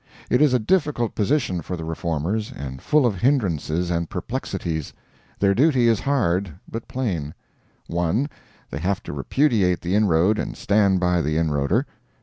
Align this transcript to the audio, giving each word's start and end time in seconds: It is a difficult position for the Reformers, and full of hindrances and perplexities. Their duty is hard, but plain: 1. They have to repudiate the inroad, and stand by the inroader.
It 0.31 0.41
is 0.41 0.51
a 0.51 0.57
difficult 0.57 1.13
position 1.13 1.61
for 1.61 1.77
the 1.77 1.83
Reformers, 1.85 2.51
and 2.51 2.81
full 2.81 3.05
of 3.05 3.17
hindrances 3.19 3.91
and 3.91 4.09
perplexities. 4.09 4.93
Their 5.37 5.53
duty 5.53 5.87
is 5.87 5.99
hard, 5.99 6.55
but 6.67 6.87
plain: 6.87 7.35
1. 7.85 8.27
They 8.71 8.79
have 8.79 9.03
to 9.03 9.13
repudiate 9.13 9.81
the 9.81 9.93
inroad, 9.93 10.39
and 10.39 10.57
stand 10.57 10.99
by 10.99 11.21
the 11.21 11.37
inroader. 11.37 11.85